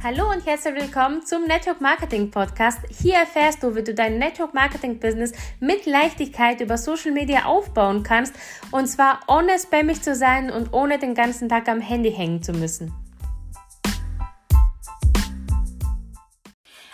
[0.00, 2.78] Hallo und herzlich willkommen zum Network Marketing Podcast.
[2.88, 8.04] Hier erfährst du, wie du dein Network Marketing Business mit Leichtigkeit über Social Media aufbauen
[8.04, 8.32] kannst
[8.70, 12.52] und zwar ohne spammig zu sein und ohne den ganzen Tag am Handy hängen zu
[12.52, 12.94] müssen.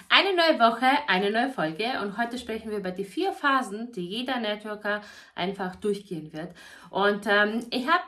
[0.09, 4.07] Eine neue Woche, eine neue Folge und heute sprechen wir über die vier Phasen, die
[4.07, 5.03] jeder Networker
[5.35, 6.55] einfach durchgehen wird.
[6.89, 8.05] Und ähm, ich habe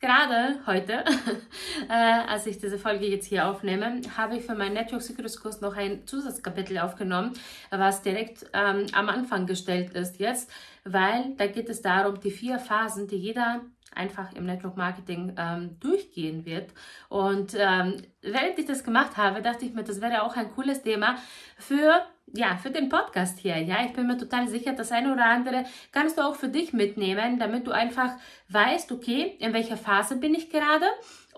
[0.00, 1.04] Gerade heute,
[1.88, 5.60] äh, als ich diese Folge jetzt hier aufnehme, habe ich für meinen Network Secrets Kurs
[5.60, 7.32] noch ein Zusatzkapitel aufgenommen,
[7.70, 10.52] was direkt ähm, am Anfang gestellt ist jetzt,
[10.84, 13.62] weil da geht es darum, die vier Phasen, die jeder
[13.98, 16.70] einfach im Network Marketing ähm, durchgehen wird.
[17.08, 20.82] Und ähm, während ich das gemacht habe, dachte ich mir, das wäre auch ein cooles
[20.82, 21.16] Thema
[21.58, 22.02] für
[22.34, 23.56] ja, für den Podcast hier.
[23.58, 26.72] Ja, ich bin mir total sicher, das eine oder andere kannst du auch für dich
[26.72, 28.12] mitnehmen, damit du einfach
[28.50, 30.84] weißt, okay, in welcher Phase bin ich gerade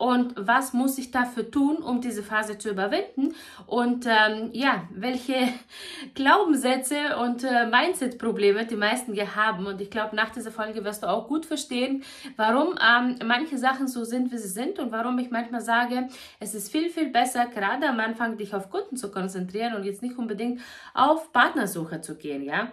[0.00, 3.34] und was muss ich dafür tun, um diese Phase zu überwinden
[3.66, 5.34] und ähm, ja, welche
[6.14, 9.66] Glaubenssätze und äh, Mindset-Probleme die meisten hier haben.
[9.66, 12.02] Und ich glaube, nach dieser Folge wirst du auch gut verstehen,
[12.36, 16.54] warum ähm, manche Sachen so sind, wie sie sind und warum ich manchmal sage, es
[16.54, 20.16] ist viel, viel besser, gerade am Anfang dich auf Kunden zu konzentrieren und jetzt nicht
[20.16, 20.62] unbedingt
[20.94, 22.72] auf Partnersuche zu gehen, ja.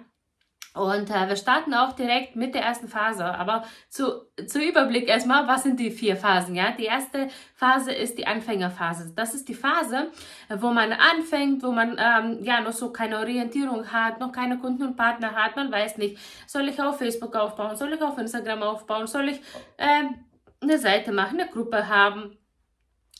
[0.78, 3.25] Und äh, wir starten auch direkt mit der ersten Phase.
[3.25, 6.56] Aber zu, zu Überblick erstmal, was sind die vier Phasen?
[6.56, 9.14] Ja, die erste Phase ist die Anfängerphase.
[9.16, 10.11] Das ist die Phase,
[10.50, 14.84] wo man anfängt, wo man ähm, ja noch so keine Orientierung hat, noch keine Kunden
[14.84, 15.56] und Partner hat.
[15.56, 19.41] Man weiß nicht, soll ich auf Facebook aufbauen, soll ich auf Instagram aufbauen, soll ich
[19.78, 20.03] äh,
[20.62, 22.38] eine Seite machen, eine Gruppe haben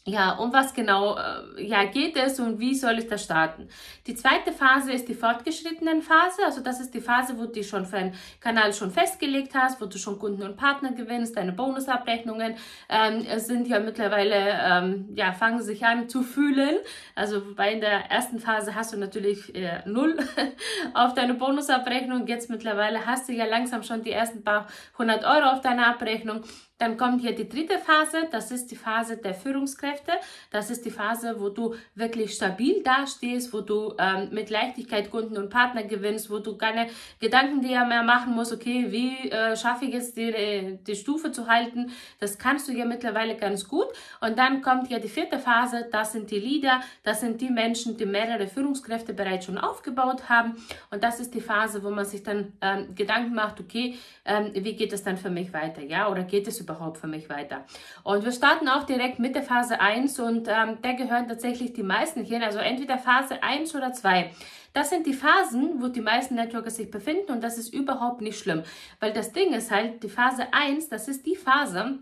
[0.08, 3.68] ja, um was genau äh, ja, geht es und wie soll ich das starten?
[4.08, 6.46] Die zweite Phase ist die fortgeschrittenen Phase.
[6.46, 9.86] Also das ist die Phase, wo du schon für einen Kanal schon festgelegt hast, wo
[9.86, 12.56] du schon Kunden und Partner gewinnst, deine Bonusabrechnungen
[12.88, 16.78] ähm, sind ja mittlerweile, ähm, ja, fangen sich an zu fühlen.
[17.14, 20.18] Also bei in der ersten Phase hast du natürlich äh, null
[20.94, 22.28] auf deine Bonusabrechnung.
[22.28, 24.68] Jetzt mittlerweile hast du ja langsam schon die ersten paar
[24.98, 26.44] hundert Euro auf deiner Abrechnung.
[26.80, 30.12] Dann kommt hier die dritte Phase, das ist die Phase der Führungskräfte.
[30.52, 35.38] Das ist die Phase, wo du wirklich stabil dastehst, wo du ähm, mit Leichtigkeit Kunden
[35.38, 36.88] und Partner gewinnst, wo du keine
[37.20, 41.48] Gedanken dir mehr machen musst, okay, wie äh, schaffe ich es, die, die Stufe zu
[41.48, 41.92] halten.
[42.20, 43.88] Das kannst du ja mittlerweile ganz gut.
[44.22, 47.98] Und dann kommt hier die vierte Phase, das sind die Leader, das sind die Menschen,
[47.98, 50.56] die mehrere Führungskräfte bereits schon aufgebaut haben.
[50.92, 54.76] Und das ist die Phase, wo man sich dann ähm, Gedanken macht, okay, ähm, wie
[54.76, 57.66] geht es dann für mich weiter, ja, oder geht es überhaupt für mich weiter?
[58.04, 61.84] Und wir starten auch direkt mit der Phase 1 und ähm, da gehören tatsächlich die
[61.84, 64.32] meisten hier, also entweder Phase 1 oder 2.
[64.74, 68.38] Das sind die Phasen, wo die meisten Networker sich befinden und das ist überhaupt nicht
[68.38, 68.64] schlimm,
[69.00, 72.00] weil das Ding ist halt, die Phase 1, das ist die Phase,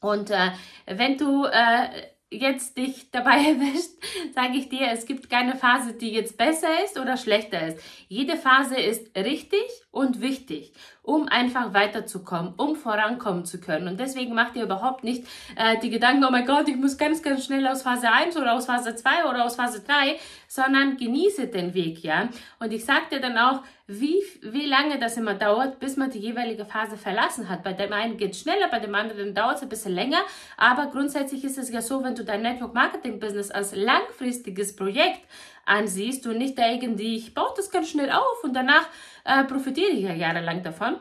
[0.00, 0.50] und äh,
[0.86, 1.88] wenn du äh,
[2.30, 3.92] jetzt dich dabei erwischt,
[4.34, 7.82] sage ich dir, es gibt keine Phase, die jetzt besser ist oder schlechter ist.
[8.08, 10.72] Jede Phase ist richtig und wichtig,
[11.06, 13.86] um einfach weiterzukommen, um vorankommen zu können.
[13.86, 15.24] Und deswegen macht ihr überhaupt nicht
[15.54, 18.54] äh, die Gedanken, oh mein Gott, ich muss ganz, ganz schnell aus Phase 1 oder
[18.54, 20.18] aus Phase 2 oder aus Phase 3,
[20.48, 22.28] sondern genieße den Weg, ja.
[22.58, 26.18] Und ich sage dir dann auch, wie, wie lange das immer dauert, bis man die
[26.18, 27.62] jeweilige Phase verlassen hat.
[27.62, 30.18] Bei dem einen geht schneller, bei dem anderen dauert es ein bisschen länger.
[30.56, 35.20] Aber grundsätzlich ist es ja so, wenn du dein Network Marketing Business als langfristiges Projekt
[35.66, 38.88] ansiehst und nicht irgendwie, ich baue das ganz schnell auf und danach
[39.24, 40.96] äh, profitiere ich ja jahrelang davon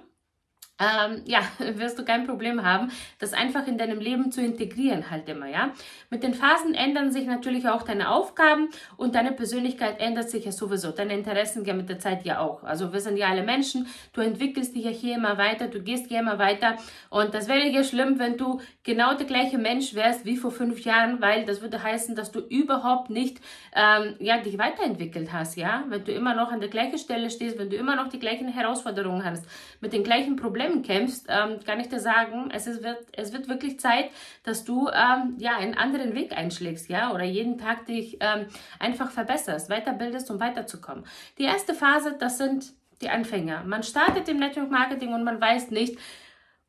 [0.80, 1.40] ähm, ja,
[1.78, 5.72] wirst du kein Problem haben, das einfach in deinem Leben zu integrieren halt immer, ja.
[6.10, 10.52] Mit den Phasen ändern sich natürlich auch deine Aufgaben und deine Persönlichkeit ändert sich ja
[10.52, 10.92] sowieso.
[10.92, 12.64] Deine Interessen gehen mit der Zeit ja auch.
[12.64, 16.08] Also wir sind ja alle Menschen, du entwickelst dich ja hier immer weiter, du gehst
[16.08, 16.76] hier immer weiter
[17.10, 20.84] und das wäre ja schlimm, wenn du genau der gleiche Mensch wärst wie vor fünf
[20.84, 23.40] Jahren, weil das würde heißen, dass du überhaupt nicht,
[23.74, 25.86] ähm, ja, dich weiterentwickelt hast, ja.
[25.88, 28.48] Wenn du immer noch an der gleichen Stelle stehst, wenn du immer noch die gleichen
[28.48, 29.46] Herausforderungen hast,
[29.80, 33.34] mit den gleichen Problemen Problemen kämpfst, ähm, kann ich dir sagen, es, ist, wird, es
[33.34, 34.10] wird wirklich Zeit,
[34.44, 38.48] dass du ähm, ja, einen anderen Weg einschlägst, ja, oder jeden Tag dich ähm,
[38.80, 41.06] einfach verbesserst, weiterbildest, um weiterzukommen.
[41.38, 43.64] Die erste Phase, das sind die Anfänger.
[43.66, 45.98] Man startet im Network Marketing und man weiß nicht,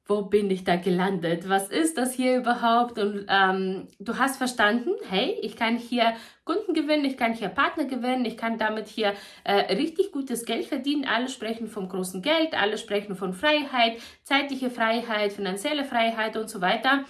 [0.06, 1.49] wo bin ich da gelandet?
[1.49, 2.99] Was ist das hier überhaupt?
[2.99, 6.14] Und ähm, du hast verstanden, hey, ich kann hier
[6.44, 9.14] Kunden gewinnen, ich kann hier Partner gewinnen, ich kann damit hier
[9.44, 11.05] äh, richtig gutes Geld verdienen.
[11.05, 16.61] Alle sprechen vom großen Geld, alle sprechen von Freiheit, zeitliche Freiheit, finanzielle Freiheit und so
[16.61, 17.05] weiter.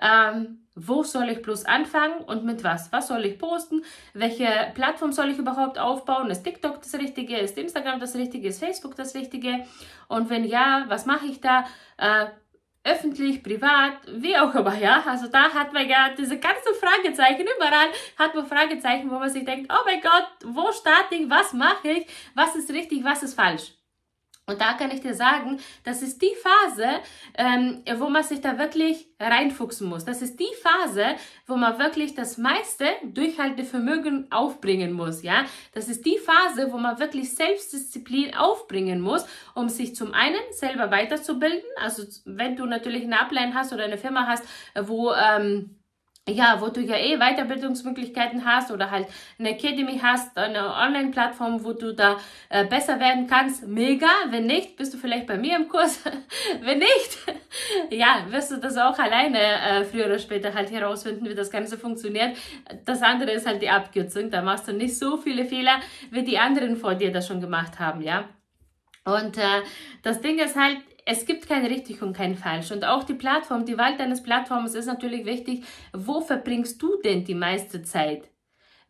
[0.00, 2.92] Ähm, wo soll ich bloß anfangen und mit was?
[2.92, 3.82] Was soll ich posten?
[4.12, 6.30] Welche Plattform soll ich überhaupt aufbauen?
[6.30, 7.36] Ist TikTok das Richtige?
[7.36, 8.48] Ist Instagram das Richtige?
[8.48, 9.64] Ist Facebook das Richtige?
[10.08, 11.64] Und wenn ja, was mache ich da?
[11.96, 12.26] Äh,
[12.84, 15.02] öffentlich, privat, wie auch immer, ja.
[15.06, 17.88] Also da hat man ja diese ganzen Fragezeichen, überall
[18.18, 21.88] hat man Fragezeichen, wo man sich denkt, oh mein Gott, wo starte ich, was mache
[21.88, 23.72] ich, was ist richtig, was ist falsch.
[24.46, 26.86] Und da kann ich dir sagen, das ist die Phase,
[27.38, 30.04] ähm, wo man sich da wirklich reinfuchsen muss.
[30.04, 35.22] Das ist die Phase, wo man wirklich das meiste Durchhaltevermögen aufbringen muss.
[35.22, 39.24] Ja, das ist die Phase, wo man wirklich Selbstdisziplin aufbringen muss,
[39.54, 41.64] um sich zum einen selber weiterzubilden.
[41.80, 44.44] Also wenn du natürlich eine Ablein hast oder eine Firma hast,
[44.74, 45.76] wo ähm,
[46.28, 51.74] ja, wo du ja eh Weiterbildungsmöglichkeiten hast oder halt eine Academy hast, eine Online-Plattform, wo
[51.74, 52.18] du da
[52.48, 54.08] äh, besser werden kannst, mega.
[54.30, 56.00] Wenn nicht, bist du vielleicht bei mir im Kurs.
[56.62, 57.18] Wenn nicht,
[57.90, 61.76] ja, wirst du das auch alleine äh, früher oder später halt herausfinden, wie das Ganze
[61.76, 62.36] funktioniert.
[62.86, 64.30] Das andere ist halt die Abkürzung.
[64.30, 65.80] Da machst du nicht so viele Fehler,
[66.10, 68.28] wie die anderen vor dir das schon gemacht haben, ja.
[69.04, 69.60] Und äh,
[70.02, 72.70] das Ding ist halt, es gibt kein richtig und kein falsch.
[72.70, 75.64] Und auch die Plattform, die Wahl deines Plattforms ist natürlich wichtig.
[75.92, 78.33] Wo verbringst du denn die meiste Zeit?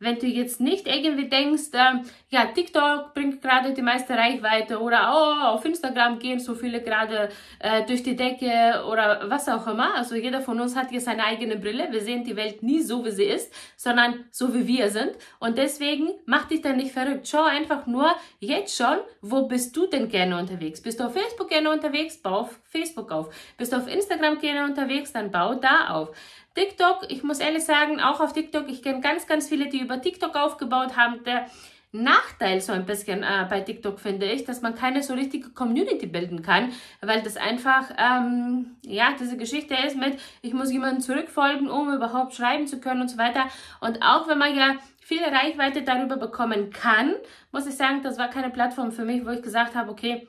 [0.05, 5.12] Wenn du jetzt nicht irgendwie denkst, äh, ja, TikTok bringt gerade die meiste Reichweite oder
[5.15, 9.95] oh, auf Instagram gehen so viele gerade äh, durch die Decke oder was auch immer.
[9.95, 11.89] Also jeder von uns hat hier seine eigene Brille.
[11.91, 15.12] Wir sehen die Welt nie so, wie sie ist, sondern so, wie wir sind.
[15.39, 17.29] Und deswegen mach dich dann nicht verrückt.
[17.29, 20.83] Schau einfach nur jetzt schon, wo bist du denn gerne unterwegs?
[20.83, 22.21] Bist du auf Facebook gerne unterwegs?
[22.21, 23.35] Bau auf Facebook auf.
[23.56, 25.12] Bist du auf Instagram gerne unterwegs?
[25.12, 26.11] Dann bau da auf.
[26.55, 30.01] TikTok, ich muss ehrlich sagen, auch auf TikTok, ich kenne ganz, ganz viele, die über
[30.01, 31.25] TikTok aufgebaut haben.
[31.25, 31.47] Der
[31.95, 36.06] Nachteil so ein bisschen äh, bei TikTok finde ich, dass man keine so richtige Community
[36.06, 41.69] bilden kann, weil das einfach, ähm, ja, diese Geschichte ist mit, ich muss jemandem zurückfolgen,
[41.69, 43.47] um überhaupt schreiben zu können und so weiter.
[43.81, 47.15] Und auch wenn man ja viele Reichweite darüber bekommen kann,
[47.53, 50.27] muss ich sagen, das war keine Plattform für mich, wo ich gesagt habe, okay,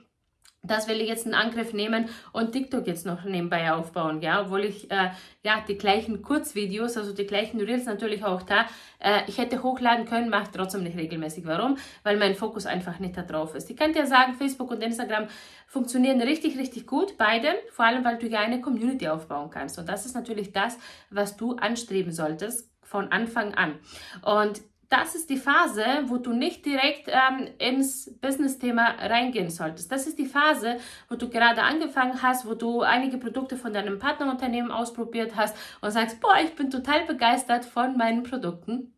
[0.67, 4.65] das will ich jetzt in Angriff nehmen und TikTok jetzt noch nebenbei aufbauen, ja, obwohl
[4.65, 5.12] ich äh,
[5.44, 8.65] ja die gleichen Kurzvideos, also die gleichen Reels natürlich auch da,
[9.00, 11.45] äh, ich hätte hochladen können, mache trotzdem nicht regelmäßig.
[11.45, 11.77] Warum?
[12.03, 13.69] Weil mein Fokus einfach nicht da drauf ist.
[13.69, 15.27] Ich kann dir sagen, Facebook und Instagram
[15.67, 19.89] funktionieren richtig, richtig gut, beide, vor allem weil du ja eine Community aufbauen kannst und
[19.89, 20.77] das ist natürlich das,
[21.09, 23.79] was du anstreben solltest von Anfang an.
[24.21, 29.91] Und das ist die Phase, wo du nicht direkt ähm, ins Business-Thema reingehen solltest.
[29.91, 30.77] Das ist die Phase,
[31.09, 35.91] wo du gerade angefangen hast, wo du einige Produkte von deinem Partnerunternehmen ausprobiert hast und
[35.91, 38.94] sagst, boah, ich bin total begeistert von meinen Produkten.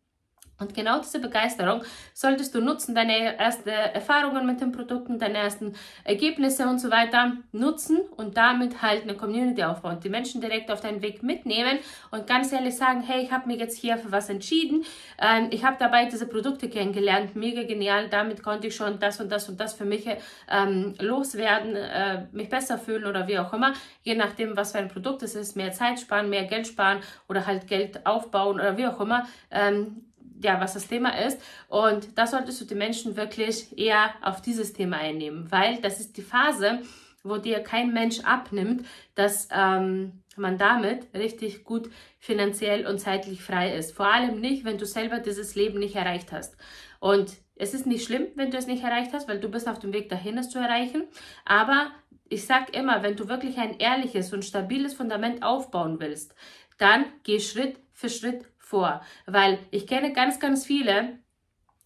[0.60, 1.82] Und genau diese Begeisterung
[2.14, 7.36] solltest du nutzen, deine ersten Erfahrungen mit den Produkten, deine ersten Ergebnisse und so weiter
[7.52, 11.78] nutzen und damit halt eine Community aufbauen, die Menschen direkt auf deinen Weg mitnehmen
[12.10, 14.84] und ganz ehrlich sagen, hey, ich habe mich jetzt hier für was entschieden,
[15.20, 19.30] ähm, ich habe dabei diese Produkte kennengelernt, mega genial, damit konnte ich schon das und
[19.30, 20.08] das und das für mich
[20.50, 24.88] ähm, loswerden, äh, mich besser fühlen oder wie auch immer, je nachdem, was für ein
[24.88, 28.86] Produkt es ist, mehr Zeit sparen, mehr Geld sparen oder halt Geld aufbauen oder wie
[28.86, 29.24] auch immer.
[29.52, 30.07] Ähm,
[30.42, 31.40] ja, was das Thema ist.
[31.68, 36.16] Und da solltest du die Menschen wirklich eher auf dieses Thema einnehmen, weil das ist
[36.16, 36.82] die Phase,
[37.22, 43.74] wo dir kein Mensch abnimmt, dass ähm, man damit richtig gut finanziell und zeitlich frei
[43.74, 43.94] ist.
[43.94, 46.56] Vor allem nicht, wenn du selber dieses Leben nicht erreicht hast.
[47.00, 49.78] Und es ist nicht schlimm, wenn du es nicht erreicht hast, weil du bist auf
[49.78, 51.04] dem Weg dahin, es zu erreichen.
[51.44, 51.90] Aber
[52.28, 56.34] ich sag immer, wenn du wirklich ein ehrliches und stabiles Fundament aufbauen willst,
[56.78, 59.02] dann geh Schritt für Schritt vor.
[59.26, 61.18] Weil ich kenne ganz, ganz viele,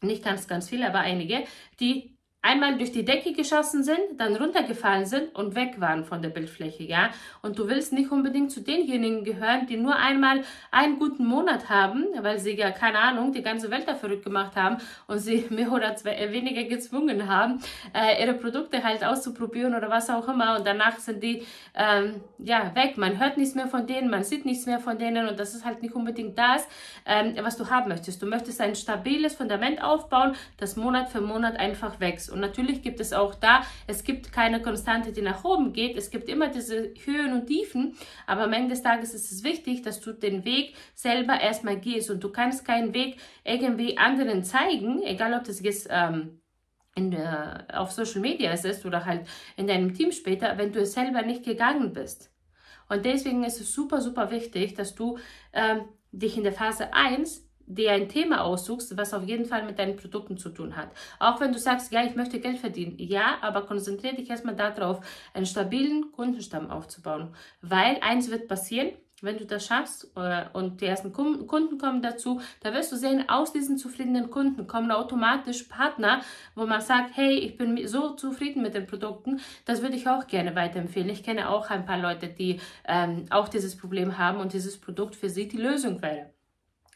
[0.00, 1.44] nicht ganz, ganz viele, aber einige,
[1.80, 6.28] die einmal durch die Decke geschossen sind, dann runtergefallen sind und weg waren von der
[6.28, 7.10] Bildfläche, ja.
[7.40, 12.04] Und du willst nicht unbedingt zu denjenigen gehören, die nur einmal einen guten Monat haben,
[12.20, 15.70] weil sie ja, keine Ahnung, die ganze Welt da verrückt gemacht haben und sie mehr
[15.70, 17.60] oder äh, weniger gezwungen haben,
[17.94, 20.56] äh, ihre Produkte halt auszuprobieren oder was auch immer.
[20.56, 22.98] Und danach sind die, ähm, ja, weg.
[22.98, 25.64] Man hört nichts mehr von denen, man sieht nichts mehr von denen und das ist
[25.64, 26.66] halt nicht unbedingt das,
[27.06, 28.20] ähm, was du haben möchtest.
[28.20, 32.31] Du möchtest ein stabiles Fundament aufbauen, das Monat für Monat einfach wächst.
[32.32, 35.96] Und natürlich gibt es auch da, es gibt keine Konstante, die nach oben geht.
[35.96, 37.94] Es gibt immer diese Höhen und Tiefen.
[38.26, 42.10] Aber am Ende des Tages ist es wichtig, dass du den Weg selber erstmal gehst.
[42.10, 46.40] Und du kannst keinen Weg irgendwie anderen zeigen, egal ob das jetzt ähm,
[46.94, 50.92] in der, auf Social Media ist oder halt in deinem Team später, wenn du es
[50.92, 52.30] selber nicht gegangen bist.
[52.88, 55.18] Und deswegen ist es super, super wichtig, dass du
[55.52, 59.78] ähm, dich in der Phase 1 dir ein Thema aussuchst, was auf jeden Fall mit
[59.78, 60.88] deinen Produkten zu tun hat.
[61.18, 62.96] Auch wenn du sagst, ja, ich möchte Geld verdienen.
[62.98, 65.00] Ja, aber konzentriere dich erstmal darauf,
[65.34, 67.34] einen stabilen Kundenstamm aufzubauen.
[67.60, 72.40] Weil eins wird passieren, wenn du das schaffst äh, und die ersten Kunden kommen dazu,
[72.60, 76.20] da wirst du sehen, aus diesen zufriedenen Kunden kommen automatisch Partner,
[76.54, 80.26] wo man sagt, hey, ich bin so zufrieden mit den Produkten, das würde ich auch
[80.26, 81.08] gerne weiterempfehlen.
[81.08, 85.14] Ich kenne auch ein paar Leute, die ähm, auch dieses Problem haben und dieses Produkt
[85.14, 86.31] für sie die Lösung wäre.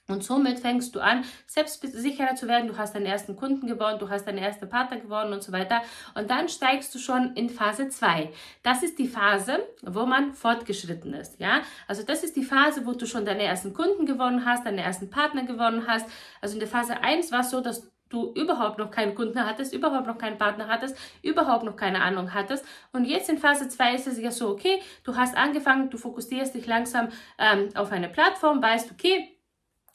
[0.08, 2.68] Und somit fängst du an, selbstsicherer zu werden.
[2.68, 5.82] Du hast deinen ersten Kunden gewonnen, du hast deinen ersten Partner gewonnen und so weiter.
[6.14, 8.30] Und dann steigst du schon in Phase 2.
[8.62, 11.40] Das ist die Phase, wo man fortgeschritten ist.
[11.40, 14.82] Ja, also das ist die Phase, wo du schon deine ersten Kunden gewonnen hast, deine
[14.82, 16.08] ersten Partner gewonnen hast.
[16.40, 19.74] Also in der Phase 1 war es so, dass du überhaupt noch keinen Kunden hattest,
[19.74, 22.64] überhaupt noch keinen Partner hattest, überhaupt noch keine Ahnung hattest.
[22.92, 26.54] Und jetzt in Phase 2 ist es ja so, okay, du hast angefangen, du fokussierst
[26.54, 27.08] dich langsam
[27.38, 29.35] ähm, auf eine Plattform, weißt, okay,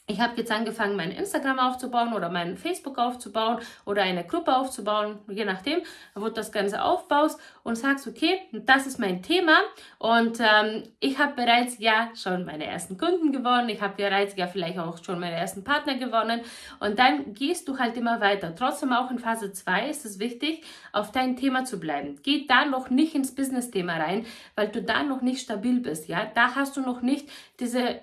[0.08, 5.20] ich habe jetzt angefangen, mein Instagram aufzubauen oder mein Facebook aufzubauen oder eine Gruppe aufzubauen,
[5.30, 5.80] je nachdem,
[6.16, 9.60] wo du das Ganze aufbaust und sagst, okay, das ist mein Thema
[10.00, 14.48] und ähm, ich habe bereits ja schon meine ersten Kunden gewonnen, ich habe bereits ja
[14.48, 16.42] vielleicht auch schon meine ersten Partner gewonnen
[16.80, 18.54] und dann gehst du halt immer weiter.
[18.56, 22.20] Trotzdem auch in Phase 2 ist es wichtig, auf dein Thema zu bleiben.
[22.24, 26.30] Geh da noch nicht ins Business-Thema rein, weil du da noch nicht stabil bist, ja.
[26.34, 27.30] Da hast du noch nicht
[27.60, 28.02] diese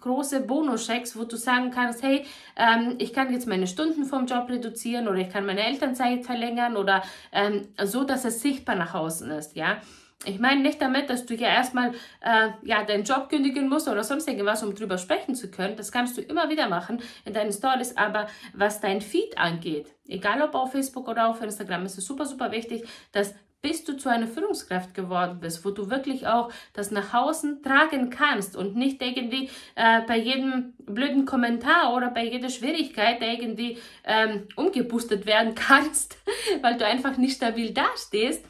[0.00, 2.24] große Bonuschecks, wo du sagen kannst, hey,
[2.56, 6.76] ähm, ich kann jetzt meine Stunden vom Job reduzieren oder ich kann meine Elternzeit verlängern
[6.76, 9.80] oder ähm, so, dass es sichtbar nach außen ist, ja.
[10.24, 14.04] Ich meine nicht damit, dass du ja erstmal äh, ja, deinen Job kündigen musst oder
[14.04, 15.76] sonst irgendwas, um drüber sprechen zu können.
[15.76, 17.96] Das kannst du immer wieder machen in deinen Stories.
[17.96, 22.24] Aber was dein Feed angeht, egal ob auf Facebook oder auf Instagram, ist es super,
[22.24, 26.90] super wichtig, dass bis du zu einer Führungskraft geworden bist, wo du wirklich auch das
[26.90, 32.50] nach außen tragen kannst und nicht irgendwie äh, bei jedem blöden Kommentar oder bei jeder
[32.50, 36.18] Schwierigkeit irgendwie ähm, umgepustet werden kannst,
[36.60, 38.44] weil du einfach nicht stabil dastehst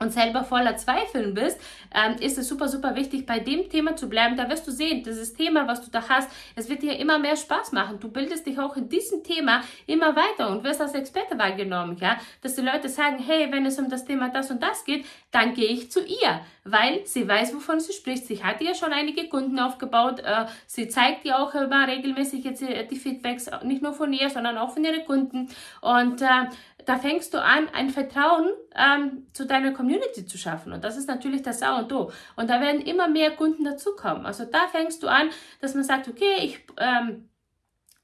[0.00, 1.60] und selber voller Zweifeln bist,
[1.94, 4.36] ähm, ist es super, super wichtig, bei dem Thema zu bleiben.
[4.36, 7.36] Da wirst du sehen, dieses Thema, was du da hast, es wird dir immer mehr
[7.36, 8.00] Spaß machen.
[8.00, 12.18] Du bildest dich auch in diesem Thema immer weiter und wirst als Experte wahrgenommen, ja,
[12.42, 15.54] dass die Leute sagen, hey, wenn es um das Thema das und das geht, dann
[15.54, 18.26] gehe ich zu ihr, weil sie weiß, wovon sie spricht.
[18.26, 20.20] Sie hat ja schon einige Kunden aufgebaut.
[20.20, 24.30] Äh, sie zeigt dir auch immer regelmäßig jetzt äh, die Feedbacks, nicht nur von ihr,
[24.30, 25.48] sondern auch von ihren Kunden.
[25.80, 26.46] Und äh,
[26.86, 30.72] da fängst du an, ein Vertrauen ähm, zu deiner Community zu schaffen.
[30.72, 32.12] Und das ist natürlich das A und.
[32.36, 34.26] Und da werden immer mehr Kunden dazukommen.
[34.26, 37.28] Also da fängst du an, dass man sagt, okay, ich ähm,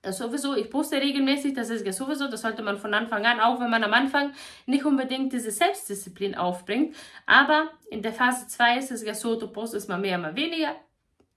[0.09, 3.61] sowieso, ich poste regelmäßig, das ist ja sowieso, das sollte man von Anfang an, auch
[3.61, 4.33] wenn man am Anfang
[4.67, 6.97] nicht unbedingt diese Selbstdisziplin aufbringt.
[7.27, 10.75] Aber in der Phase 2 ist es ja so, du postest mal mehr, mal weniger.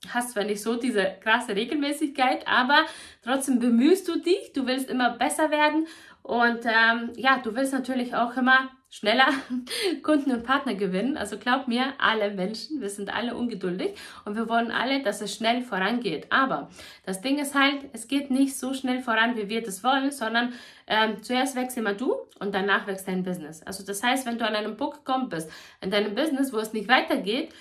[0.09, 2.85] Hast zwar nicht so diese krasse Regelmäßigkeit, aber
[3.23, 5.87] trotzdem bemühst du dich, du willst immer besser werden
[6.23, 9.25] und ähm, ja, du willst natürlich auch immer schneller
[10.03, 11.17] Kunden und Partner gewinnen.
[11.17, 15.33] Also glaub mir, alle Menschen, wir sind alle ungeduldig und wir wollen alle, dass es
[15.35, 16.27] schnell vorangeht.
[16.29, 16.69] Aber
[17.03, 20.53] das Ding ist halt, es geht nicht so schnell voran, wie wir das wollen, sondern
[20.85, 23.63] ähm, zuerst wächst immer du und danach wächst dein Business.
[23.63, 26.71] Also das heißt, wenn du an einem Punkt gekommen bist, in deinem Business, wo es
[26.71, 27.51] nicht weitergeht,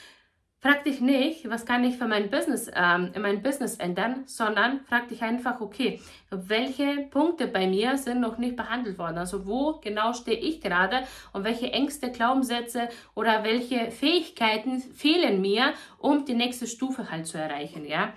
[0.62, 4.85] Frag dich nicht, was kann ich für mein Business, ähm, in mein Business ändern, sondern
[4.85, 6.00] frag dich einfach, okay,
[6.31, 9.19] welche Punkte bei mir sind noch nicht behandelt worden?
[9.19, 11.02] Also wo genau stehe ich gerade
[11.33, 17.38] und welche Ängste, Glaubenssätze oder welche Fähigkeiten fehlen mir, um die nächste Stufe halt zu
[17.38, 18.12] erreichen, ja?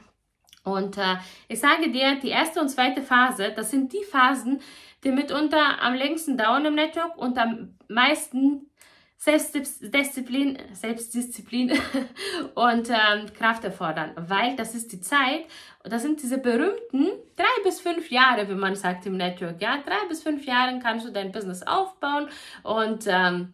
[0.63, 1.15] Und äh,
[1.47, 4.61] ich sage dir, die erste und zweite Phase, das sind die Phasen,
[5.03, 8.69] die mitunter am längsten dauern im Network und am meisten
[9.17, 11.71] Selbstdisziplin, Selbstdisziplin
[12.55, 15.45] und ähm, Kraft erfordern, weil das ist die Zeit,
[15.83, 20.07] das sind diese berühmten drei bis fünf Jahre, wie man sagt im Network, ja, drei
[20.07, 22.27] bis fünf Jahre kannst du dein Business aufbauen
[22.63, 23.53] und ähm,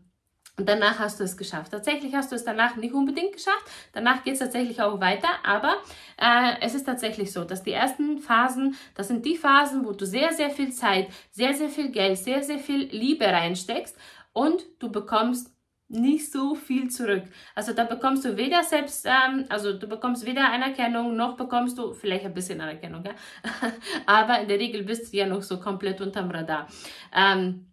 [0.58, 1.72] danach hast du es geschafft.
[1.72, 3.65] Tatsächlich hast du es danach nicht unbedingt geschafft.
[3.94, 5.30] Danach geht es tatsächlich auch weiter.
[5.44, 5.75] Aber
[6.18, 10.06] äh, es ist tatsächlich so, dass die ersten Phasen, das sind die Phasen, wo du
[10.06, 13.96] sehr, sehr viel Zeit, sehr, sehr viel Geld, sehr, sehr viel Liebe reinsteckst
[14.34, 15.56] und du bekommst
[15.92, 17.24] nicht so viel zurück.
[17.54, 21.94] Also da bekommst du weder selbst, ähm, also du bekommst weder Anerkennung, noch bekommst du
[21.94, 23.12] vielleicht ein bisschen Anerkennung, ja.
[24.06, 26.68] Aber in der Regel bist du ja noch so komplett unterm Radar.
[27.14, 27.71] Ähm,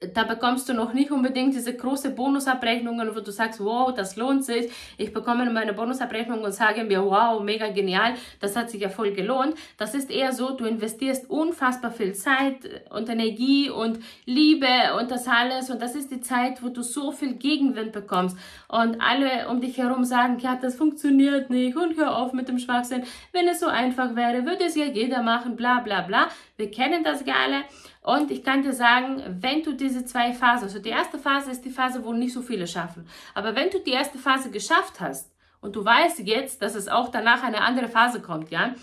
[0.00, 4.44] da bekommst du noch nicht unbedingt diese große Bonusabrechnungen, wo du sagst, wow, das lohnt
[4.44, 4.70] sich.
[4.96, 9.12] Ich bekomme meine Bonusabrechnung und sage mir, wow, mega genial, das hat sich ja voll
[9.12, 9.54] gelohnt.
[9.76, 12.58] Das ist eher so, du investierst unfassbar viel Zeit
[12.90, 14.68] und Energie und Liebe
[15.00, 15.68] und das alles.
[15.68, 18.36] Und das ist die Zeit, wo du so viel Gegenwind bekommst.
[18.68, 22.60] Und alle um dich herum sagen, ja, das funktioniert nicht und hör auf mit dem
[22.60, 23.02] Schwachsinn.
[23.32, 26.28] Wenn es so einfach wäre, würde es ja jeder machen, bla bla bla.
[26.58, 27.62] Wir kennen das ja alle.
[28.02, 31.64] Und ich kann dir sagen, wenn du diese zwei Phasen, also die erste Phase ist
[31.64, 33.06] die Phase, wo nicht so viele schaffen.
[33.32, 37.10] Aber wenn du die erste Phase geschafft hast und du weißt jetzt, dass es auch
[37.10, 38.74] danach eine andere Phase kommt, ja,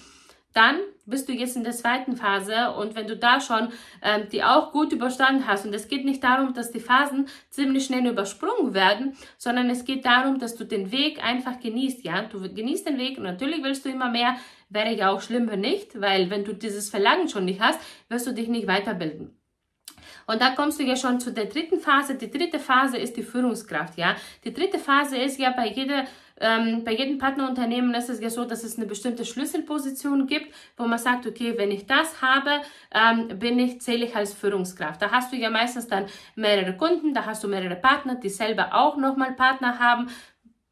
[0.53, 4.41] dann bist du jetzt in der zweiten Phase und wenn du da schon ähm, die
[4.41, 8.73] auch gut überstanden hast und es geht nicht darum, dass die Phasen ziemlich schnell übersprungen
[8.73, 12.97] werden, sondern es geht darum, dass du den Weg einfach genießt, ja, du genießt den
[12.97, 14.37] Weg und natürlich willst du immer mehr,
[14.75, 17.79] wäre ja auch schlimm, wenn nicht, weil wenn du dieses Verlangen schon nicht hast,
[18.09, 19.35] wirst du dich nicht weiterbilden.
[20.27, 22.15] Und da kommst du ja schon zu der dritten Phase.
[22.15, 24.15] Die dritte Phase ist die Führungskraft, ja.
[24.43, 26.05] Die dritte Phase ist ja bei jeder
[26.39, 30.85] ähm, bei jedem Partnerunternehmen ist es ja so, dass es eine bestimmte Schlüsselposition gibt, wo
[30.85, 32.61] man sagt, okay, wenn ich das habe,
[32.93, 35.01] ähm, bin ich, zähle ich als Führungskraft.
[35.01, 38.73] Da hast du ja meistens dann mehrere Kunden, da hast du mehrere Partner, die selber
[38.73, 40.09] auch nochmal Partner haben.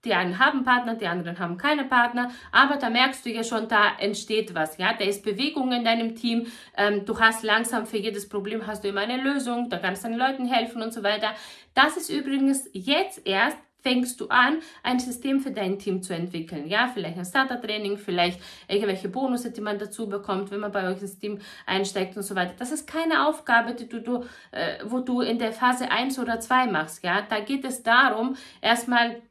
[0.06, 3.68] Die einen haben Partner, die anderen haben keine Partner, aber da merkst du ja schon,
[3.68, 7.98] da entsteht was, ja, da ist Bewegung in deinem Team, ähm, du hast langsam für
[7.98, 11.04] jedes Problem hast du immer eine Lösung, da kannst du den Leuten helfen und so
[11.04, 11.34] weiter.
[11.74, 16.68] Das ist übrigens jetzt erst fängst du an, ein System für dein Team zu entwickeln.
[16.68, 21.02] Ja, vielleicht ein Starter-Training, vielleicht irgendwelche Bonus, die man dazu bekommt, wenn man bei euch
[21.02, 22.54] ins Team einsteigt und so weiter.
[22.58, 26.40] Das ist keine Aufgabe, die du, du äh, wo du in der Phase 1 oder
[26.40, 27.04] 2 machst.
[27.04, 29.22] Ja, da geht es darum, erstmal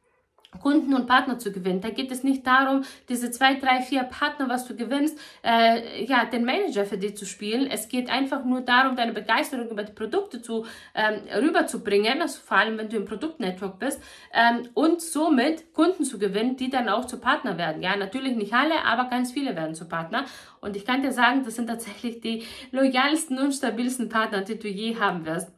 [0.61, 1.81] Kunden und Partner zu gewinnen.
[1.81, 6.25] Da geht es nicht darum, diese zwei, drei, vier Partner, was du gewinnst, äh, ja,
[6.25, 7.67] den Manager für dich zu spielen.
[7.69, 12.57] Es geht einfach nur darum, deine Begeisterung über die Produkte zu ähm, rüberzubringen, also vor
[12.57, 14.01] allem, wenn du im Produktnetwork bist,
[14.33, 17.81] ähm, und somit Kunden zu gewinnen, die dann auch zu Partner werden.
[17.81, 20.25] Ja, natürlich nicht alle, aber ganz viele werden zu Partner.
[20.61, 24.67] Und ich kann dir sagen, das sind tatsächlich die loyalsten und stabilsten Partner, die du
[24.67, 25.51] je haben wirst,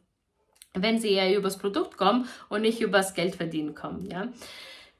[0.74, 4.08] wenn sie eher übers Produkt kommen und nicht übers Geld verdienen kommen.
[4.10, 4.28] Ja.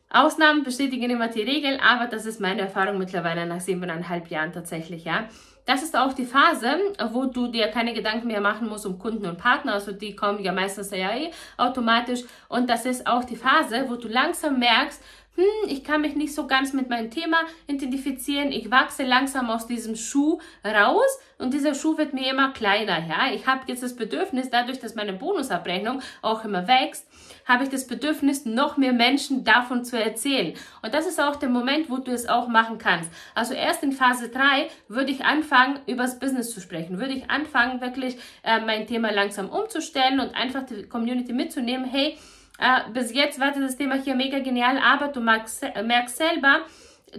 [0.09, 5.05] Ausnahmen bestätigen immer die Regel, aber das ist meine Erfahrung mittlerweile nach siebeneinhalb Jahren tatsächlich,
[5.05, 5.29] ja.
[5.65, 6.79] Das ist auch die Phase,
[7.11, 10.43] wo du dir keine Gedanken mehr machen musst um Kunden und Partner, also die kommen
[10.45, 15.03] ja meistens ja eh automatisch und das ist auch die Phase, wo du langsam merkst,
[15.35, 19.67] hm, ich kann mich nicht so ganz mit meinem Thema identifizieren, ich wachse langsam aus
[19.67, 23.35] diesem Schuh raus und dieser Schuh wird mir immer kleiner, ja.
[23.35, 27.07] Ich habe jetzt das Bedürfnis, dadurch, dass meine Bonusabrechnung auch immer wächst,
[27.47, 30.55] habe ich das Bedürfnis, noch mehr Menschen davon zu erzählen.
[30.83, 33.11] Und das ist auch der Moment, wo du es auch machen kannst.
[33.35, 37.31] Also erst in Phase 3 würde ich anfangen, über das Business zu sprechen, würde ich
[37.31, 42.19] anfangen, wirklich äh, mein Thema langsam umzustellen und einfach die Community mitzunehmen, hey,
[42.59, 46.63] äh, bis jetzt war das Thema hier mega genial, aber du merkst, merkst selber,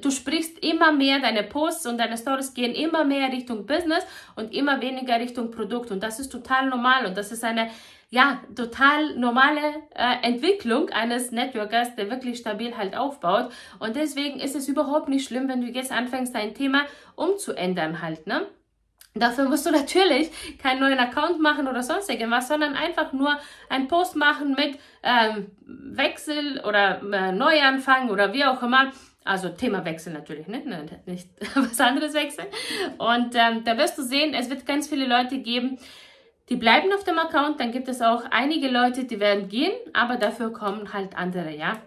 [0.02, 4.54] du sprichst immer mehr, deine Posts und deine Stories gehen immer mehr Richtung Business und
[4.54, 5.92] immer weniger Richtung Produkt.
[5.92, 7.70] Und das ist total normal und das ist eine
[8.10, 9.60] ja, total normale
[9.94, 13.52] äh, Entwicklung eines Networkers, der wirklich stabil halt aufbaut.
[13.80, 18.26] Und deswegen ist es überhaupt nicht schlimm, wenn du jetzt anfängst, dein Thema umzuändern halt,
[18.26, 18.48] ne?
[19.20, 23.88] Dafür musst du natürlich keinen neuen Account machen oder sonst irgendwas, sondern einfach nur einen
[23.88, 28.92] Post machen mit ähm, Wechsel oder äh, Neuanfang oder wie auch immer.
[29.26, 30.86] Also Thema Wechsel natürlich, ne?
[31.06, 32.48] nicht was anderes wechseln.
[32.98, 35.78] Und ähm, da wirst du sehen, es wird ganz viele Leute geben,
[36.50, 37.60] die bleiben auf dem Account.
[37.60, 41.78] Dann gibt es auch einige Leute, die werden gehen, aber dafür kommen halt andere, ja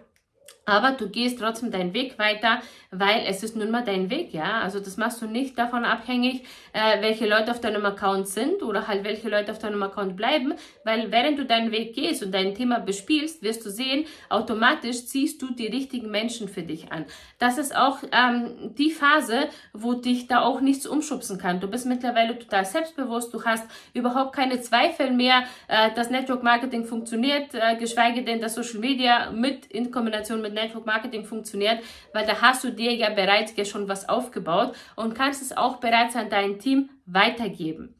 [0.65, 4.61] aber du gehst trotzdem deinen Weg weiter, weil es ist nun mal dein Weg, ja.
[4.61, 6.43] Also das machst du nicht davon abhängig,
[6.73, 10.53] äh, welche Leute auf deinem Account sind oder halt welche Leute auf deinem Account bleiben,
[10.83, 15.41] weil während du deinen Weg gehst und dein Thema bespielst, wirst du sehen, automatisch ziehst
[15.41, 17.05] du die richtigen Menschen für dich an.
[17.39, 21.59] Das ist auch ähm, die Phase, wo dich da auch nichts umschubsen kann.
[21.59, 26.85] Du bist mittlerweile total selbstbewusst, du hast überhaupt keine Zweifel mehr, äh, dass Network Marketing
[26.85, 31.79] funktioniert, äh, geschweige denn, dass Social Media mit in Kombination mit mit Network Marketing funktioniert,
[32.13, 36.15] weil da hast du dir ja bereits schon was aufgebaut und kannst es auch bereits
[36.15, 37.95] an dein Team weitergeben.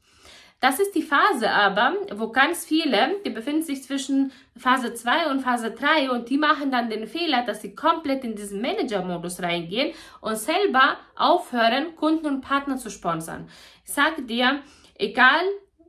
[0.62, 5.40] Das ist die Phase aber, wo ganz viele, die befinden sich zwischen Phase 2 und
[5.40, 9.96] Phase 3 und die machen dann den Fehler, dass sie komplett in diesen Manager-Modus reingehen
[10.22, 13.50] und selber aufhören, Kunden und Partner zu sponsern.
[13.84, 14.62] Ich sage dir,
[15.00, 15.42] egal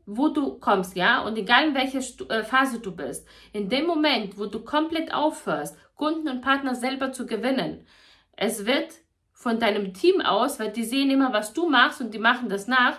[0.06, 4.38] wo du kommst, ja, und egal in welcher äh, Phase du bist, in dem Moment,
[4.38, 7.86] wo du komplett aufhörst, Kunden und Partner selber zu gewinnen.
[8.36, 8.92] Es wird
[9.32, 12.66] von deinem Team aus, weil die sehen immer, was du machst und die machen das
[12.66, 12.98] nach.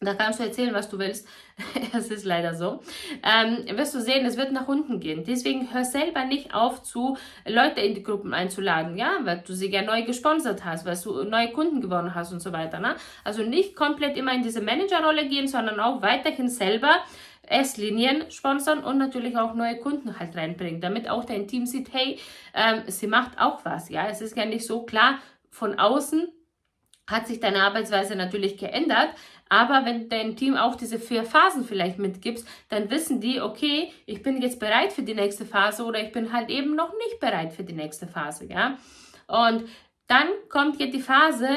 [0.00, 1.26] Da kannst du erzählen, was du willst.
[1.94, 2.82] Es ist leider so.
[3.22, 5.24] Ähm, wirst du sehen, es wird nach unten gehen.
[5.24, 9.70] Deswegen hör selber nicht auf, zu Leute in die Gruppen einzuladen, ja, weil du sie
[9.70, 12.78] ja neu gesponsert hast, weil du neue Kunden gewonnen hast und so weiter.
[12.78, 12.94] Ne?
[13.24, 16.94] Also nicht komplett immer in diese Managerrolle gehen, sondern auch weiterhin selber
[17.42, 22.18] S-Linien sponsern und natürlich auch neue Kunden halt reinbringen, damit auch dein Team sieht, hey,
[22.54, 23.88] ähm, sie macht auch was.
[23.88, 25.18] Ja, es ist ja nicht so klar
[25.50, 26.28] von außen
[27.08, 29.08] hat sich deine Arbeitsweise natürlich geändert,
[29.48, 34.22] aber wenn dein Team auch diese vier Phasen vielleicht mitgibst, dann wissen die, okay, ich
[34.22, 37.54] bin jetzt bereit für die nächste Phase oder ich bin halt eben noch nicht bereit
[37.54, 38.76] für die nächste Phase, ja.
[39.26, 39.64] Und
[40.06, 41.48] dann kommt jetzt die Phase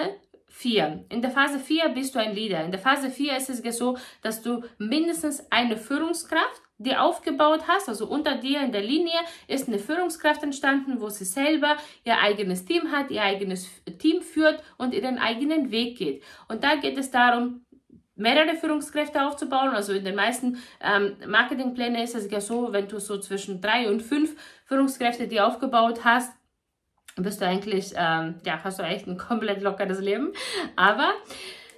[0.51, 1.05] 4.
[1.09, 2.63] In der Phase 4 bist du ein Leader.
[2.63, 7.89] In der Phase 4 ist es so, dass du mindestens eine Führungskraft die aufgebaut hast,
[7.89, 12.65] also unter dir in der Linie ist eine Führungskraft entstanden, wo sie selber ihr eigenes
[12.65, 16.23] Team hat, ihr eigenes Team führt und ihren eigenen Weg geht.
[16.47, 17.65] Und da geht es darum,
[18.15, 19.69] mehrere Führungskräfte aufzubauen.
[19.69, 23.89] Also in den meisten ähm, Marketingplänen ist es ja so, wenn du so zwischen drei
[23.89, 24.35] und fünf
[24.65, 26.33] Führungskräfte, die aufgebaut hast,
[27.17, 30.33] bist du eigentlich, ähm, ja, hast du echt ein komplett lockeres Leben.
[30.75, 31.13] Aber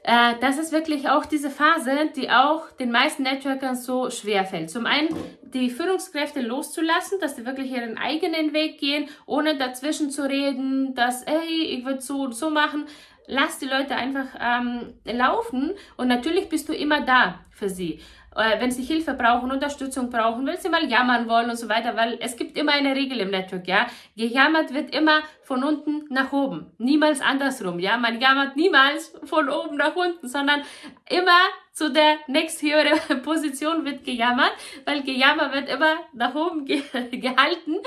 [0.03, 4.69] äh, das ist wirklich auch diese Phase, die auch den meisten Networkern so schwer fällt.
[4.69, 5.09] Zum einen
[5.43, 11.25] die Führungskräfte loszulassen, dass sie wirklich ihren eigenen Weg gehen, ohne dazwischen zu reden, dass,
[11.25, 12.85] hey, ich würde so und so machen.
[13.27, 18.01] Lass die Leute einfach ähm, laufen und natürlich bist du immer da für sie
[18.36, 21.95] äh, wenn sie Hilfe brauchen, Unterstützung brauchen, wenn sie mal jammern wollen und so weiter,
[21.95, 23.88] weil es gibt immer eine Regel im Network, ja.
[24.15, 27.97] Gejammert wird immer von unten nach oben, niemals andersrum, ja.
[27.97, 30.62] Man jammert niemals von oben nach unten, sondern
[31.09, 31.39] immer
[31.71, 34.53] zu der nächsthöhere Position wird gejammert,
[34.86, 36.81] weil Gejammer wird immer nach oben ge
[37.12, 37.77] gehalten.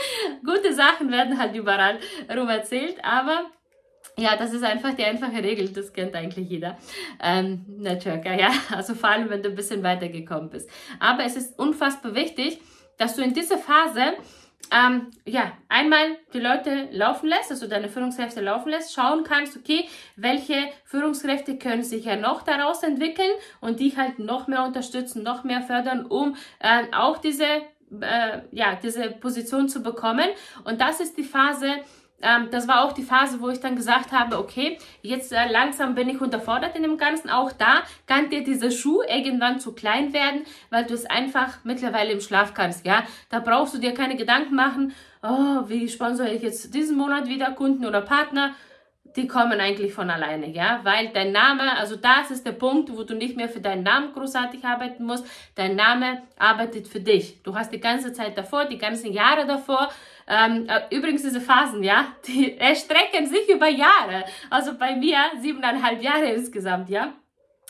[0.44, 1.98] Gute Sachen werden halt überall
[2.34, 3.46] rum erzählt, aber
[4.18, 6.78] ja, das ist einfach die einfache Regel, das kennt eigentlich jeder
[7.22, 10.70] ähm, Networker, ja, also vor allem, wenn du ein bisschen weitergekommen bist.
[11.00, 12.60] Aber es ist unfassbar wichtig,
[12.98, 14.14] dass du in dieser Phase
[14.72, 19.86] ähm, ja, einmal die Leute laufen lässt, also deine Führungskräfte laufen lässt, schauen kannst, okay,
[20.16, 25.44] welche Führungskräfte können sich ja noch daraus entwickeln und die halt noch mehr unterstützen, noch
[25.44, 30.28] mehr fördern, um äh, auch diese, äh, ja, diese Position zu bekommen.
[30.64, 31.68] Und das ist die Phase,
[32.22, 35.94] ähm, das war auch die Phase, wo ich dann gesagt habe, okay, jetzt äh, langsam
[35.94, 37.28] bin ich unterfordert in dem Ganzen.
[37.28, 42.12] Auch da kann dir dieser Schuh irgendwann zu klein werden, weil du es einfach mittlerweile
[42.12, 43.04] im Schlaf kannst, ja.
[43.28, 47.52] Da brauchst du dir keine Gedanken machen, oh, wie sponsere ich jetzt diesen Monat wieder
[47.52, 48.54] Kunden oder Partner
[49.16, 53.02] die kommen eigentlich von alleine, ja, weil dein Name, also das ist der Punkt, wo
[53.02, 55.26] du nicht mehr für deinen Namen großartig arbeiten musst.
[55.54, 57.42] Dein Name arbeitet für dich.
[57.42, 59.88] Du hast die ganze Zeit davor, die ganzen Jahre davor
[60.26, 64.24] ähm, äh, übrigens diese Phasen, ja, die erstrecken sich über Jahre.
[64.50, 67.12] Also bei mir siebeneinhalb Jahre insgesamt, ja.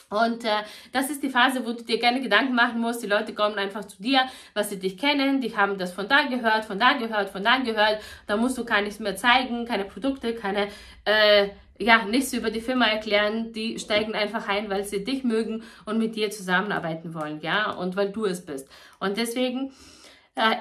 [0.09, 3.03] Und äh, das ist die Phase, wo du dir gerne Gedanken machen musst.
[3.03, 4.21] Die Leute kommen einfach zu dir,
[4.55, 5.41] was sie dich kennen.
[5.41, 8.01] Die haben das von da gehört, von da gehört, von da gehört.
[8.29, 10.69] Da musst du gar nichts mehr zeigen, keine Produkte, keine,
[11.05, 13.53] äh, ja, nichts über die Firma erklären.
[13.53, 17.97] Die steigen einfach ein, weil sie dich mögen und mit dir zusammenarbeiten wollen, ja, und
[17.97, 18.69] weil du es bist.
[19.01, 19.73] Und deswegen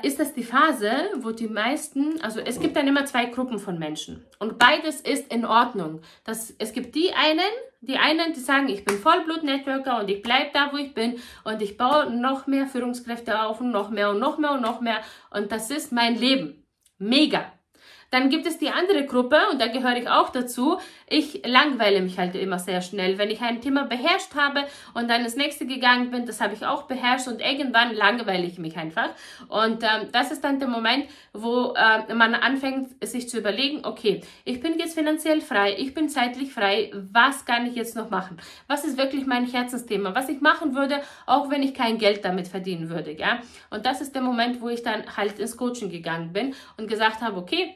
[0.03, 3.77] ist das die Phase, wo die meisten, also es gibt dann immer zwei Gruppen von
[3.77, 6.01] Menschen und beides ist in Ordnung.
[6.23, 7.41] Das, es gibt die einen,
[7.81, 11.61] die einen, die sagen, ich bin Vollblut-Networker und ich bleibe da, wo ich bin und
[11.61, 15.01] ich baue noch mehr Führungskräfte auf und noch mehr und noch mehr und noch mehr
[15.29, 16.63] und das ist mein Leben.
[16.97, 17.51] Mega.
[18.11, 20.79] Dann gibt es die andere Gruppe und da gehöre ich auch dazu.
[21.07, 23.17] Ich langweile mich halt immer sehr schnell.
[23.17, 26.65] Wenn ich ein Thema beherrscht habe und dann das nächste gegangen bin, das habe ich
[26.65, 29.09] auch beherrscht und irgendwann langweile ich mich einfach.
[29.49, 34.21] Und ähm, das ist dann der Moment, wo äh, man anfängt, sich zu überlegen, okay,
[34.43, 38.37] ich bin jetzt finanziell frei, ich bin zeitlich frei, was kann ich jetzt noch machen?
[38.67, 40.15] Was ist wirklich mein Herzensthema?
[40.15, 43.39] Was ich machen würde, auch wenn ich kein Geld damit verdienen würde, ja?
[43.69, 47.21] Und das ist der Moment, wo ich dann halt ins Coaching gegangen bin und gesagt
[47.21, 47.75] habe, okay,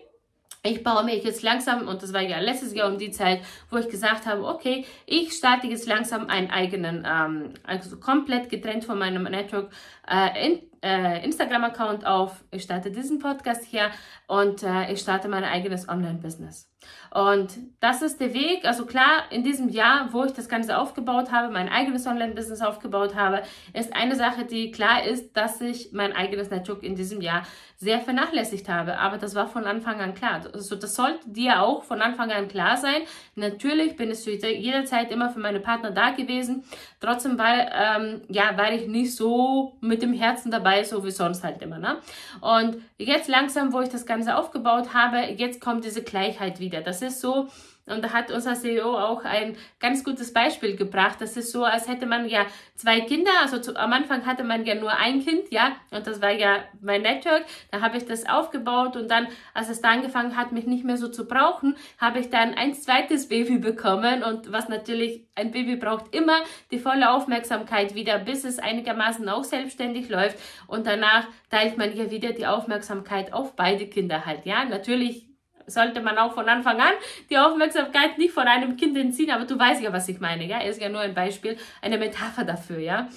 [0.64, 3.78] ich baue mir jetzt langsam, und das war ja letztes Jahr um die Zeit, wo
[3.78, 9.00] ich gesagt habe, okay, ich starte jetzt langsam einen eigenen, ähm, also komplett getrennt von
[9.00, 9.72] meinem Network,
[10.08, 12.44] äh, in, äh, Instagram-Account auf.
[12.52, 13.92] Ich starte diesen Podcast hier
[14.28, 16.69] und äh, ich starte mein eigenes Online-Business.
[17.12, 18.66] Und das ist der Weg.
[18.66, 23.16] Also klar, in diesem Jahr, wo ich das Ganze aufgebaut habe, mein eigenes Online-Business aufgebaut
[23.16, 23.42] habe,
[23.74, 27.44] ist eine Sache, die klar ist, dass ich mein eigenes Network in diesem Jahr
[27.78, 28.98] sehr vernachlässigt habe.
[28.98, 30.42] Aber das war von Anfang an klar.
[30.54, 33.02] Also das sollte dir auch von Anfang an klar sein.
[33.36, 36.64] Natürlich bin ich zu jeder Zeit immer für meine Partner da gewesen.
[37.00, 41.44] Trotzdem war, ähm, ja, war ich nicht so mit dem Herzen dabei, so wie sonst
[41.44, 41.80] halt immer.
[41.80, 41.98] Ne?
[42.42, 46.69] Und jetzt langsam, wo ich das Ganze aufgebaut habe, jetzt kommt diese Gleichheit wieder.
[46.70, 47.50] Das ist so,
[47.90, 51.18] und da hat unser CEO auch ein ganz gutes Beispiel gebracht.
[51.20, 53.32] Das ist so, als hätte man ja zwei Kinder.
[53.42, 55.72] Also zu, am Anfang hatte man ja nur ein Kind, ja.
[55.90, 57.46] Und das war ja mein Network.
[57.72, 60.98] Da habe ich das aufgebaut und dann, als es da angefangen hat, mich nicht mehr
[60.98, 64.24] so zu brauchen, habe ich dann ein zweites Baby bekommen.
[64.24, 69.44] Und was natürlich, ein Baby braucht immer die volle Aufmerksamkeit wieder, bis es einigermaßen auch
[69.44, 70.38] selbstständig läuft.
[70.68, 74.64] Und danach teilt man ja wieder die Aufmerksamkeit auf beide Kinder halt, ja.
[74.66, 75.29] Natürlich
[75.70, 76.94] sollte man auch von Anfang an
[77.30, 80.60] die Aufmerksamkeit nicht von einem Kind entziehen, aber du weißt ja, was ich meine, ja?
[80.62, 83.10] Ist ja nur ein Beispiel, eine Metapher dafür, ja?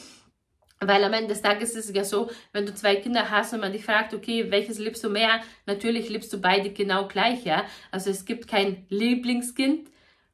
[0.85, 3.61] Weil am Ende des Tages ist es ja so, wenn du zwei Kinder hast und
[3.61, 5.41] man dich fragt, okay, welches liebst du mehr?
[5.67, 7.65] Natürlich liebst du beide genau gleich, ja.
[7.93, 9.88] Also es gibt kein Lieblingskind,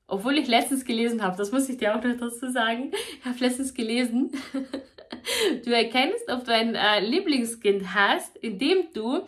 [0.07, 2.93] obwohl ich letztens gelesen habe, das muss ich dir auch noch dazu sagen.
[3.21, 4.33] Ich habe letztens gelesen,
[5.65, 9.27] du erkennst, ob du ein äh, Lieblingskind hast, indem du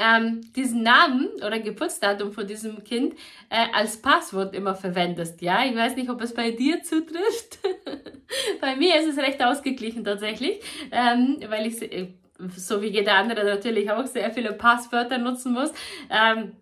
[0.00, 3.14] ähm, diesen Namen oder Geburtsdatum von diesem Kind
[3.50, 5.42] äh, als Passwort immer verwendest.
[5.42, 7.58] Ja, ich weiß nicht, ob es bei dir zutrifft.
[8.60, 10.60] bei mir ist es recht ausgeglichen tatsächlich,
[10.90, 12.08] ähm, weil ich äh,
[12.56, 15.72] so wie jeder andere natürlich auch sehr viele Passwörter nutzen muss.
[16.08, 16.52] Ähm,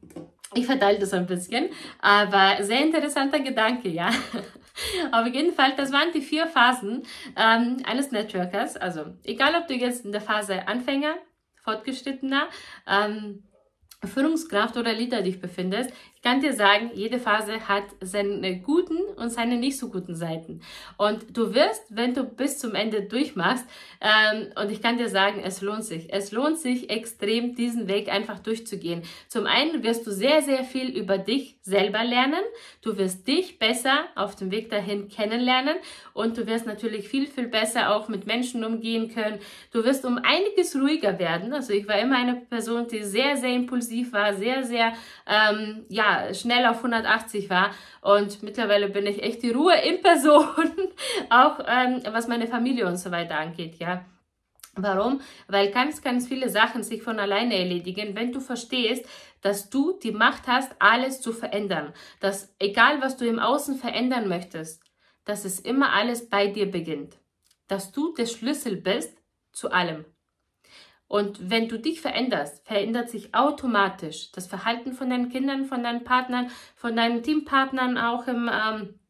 [0.54, 1.68] ich verteile das ein bisschen,
[2.00, 4.10] aber sehr interessanter Gedanke, ja.
[5.12, 7.02] Auf jeden Fall, das waren die vier Phasen
[7.36, 8.76] ähm, eines Networkers.
[8.76, 11.14] Also egal, ob du jetzt in der Phase Anfänger,
[11.68, 12.48] Fortgeschrittener,
[12.86, 13.42] ähm,
[14.02, 15.90] Führungskraft oder Leader dich befindest,
[16.22, 20.60] kann dir sagen, jede Phase hat seine guten und seine nicht so guten Seiten.
[20.96, 23.64] Und du wirst, wenn du bis zum Ende durchmachst,
[24.00, 26.12] ähm, und ich kann dir sagen, es lohnt sich.
[26.12, 29.02] Es lohnt sich extrem, diesen Weg einfach durchzugehen.
[29.28, 32.42] Zum einen wirst du sehr, sehr viel über dich selber lernen.
[32.82, 35.76] Du wirst dich besser auf dem Weg dahin kennenlernen
[36.14, 39.38] und du wirst natürlich viel, viel besser auch mit Menschen umgehen können.
[39.72, 41.52] Du wirst um einiges ruhiger werden.
[41.52, 44.92] Also ich war immer eine Person, die sehr, sehr impulsiv war, sehr, sehr,
[45.26, 45.84] ähm,
[46.34, 47.70] schnell auf 180 war.
[48.00, 50.46] Und mittlerweile bin ich echt die Ruhe in Person,
[51.30, 54.04] auch ähm, was meine Familie und so weiter angeht, ja.
[54.74, 55.20] Warum?
[55.48, 59.04] Weil ganz, ganz viele Sachen sich von alleine erledigen, wenn du verstehst,
[59.40, 61.92] dass du die Macht hast, alles zu verändern.
[62.20, 64.82] Dass egal, was du im Außen verändern möchtest,
[65.24, 67.16] dass es immer alles bei dir beginnt.
[67.66, 69.18] Dass du der Schlüssel bist
[69.52, 70.04] zu allem.
[71.08, 76.04] Und wenn du dich veränderst, verändert sich automatisch das Verhalten von deinen Kindern, von deinen
[76.04, 79.00] Partnern, von deinen Teampartnern auch im, ähm,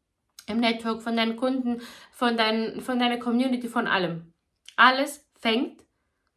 [0.46, 1.80] im Network, von deinen Kunden,
[2.12, 4.32] von, dein, von deiner Community, von allem.
[4.76, 5.84] Alles fängt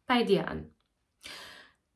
[0.06, 0.68] bei dir an.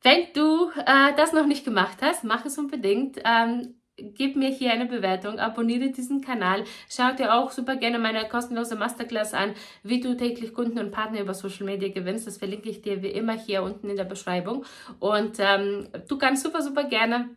[0.00, 3.20] Wenn du äh, das noch nicht gemacht hast, mach es unbedingt.
[3.24, 8.28] Ähm, gib mir hier eine Bewertung, abonniere diesen Kanal, schau dir auch super gerne meine
[8.28, 12.26] kostenlose Masterclass an, wie du täglich Kunden und Partner über Social Media gewinnst.
[12.26, 14.64] Das verlinke ich dir wie immer hier unten in der Beschreibung.
[14.98, 17.30] Und ähm, du kannst super, super gerne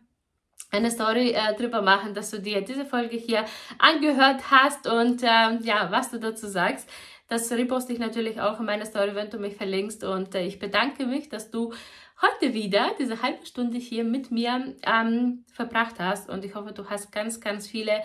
[0.70, 3.44] eine Story äh, drüber machen, dass du dir diese Folge hier
[3.78, 6.88] angehört hast und ähm, ja, was du dazu sagst.
[7.28, 10.02] Das reposte ich natürlich auch in meiner Story, wenn du mich verlinkst.
[10.02, 11.72] Und äh, ich bedanke mich, dass du
[12.22, 16.28] heute wieder diese halbe Stunde hier mit mir ähm, verbracht hast.
[16.28, 18.02] Und ich hoffe, du hast ganz, ganz viele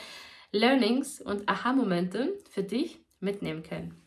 [0.52, 4.05] Learnings und Aha-Momente für dich mitnehmen können.